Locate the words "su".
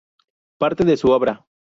0.97-1.09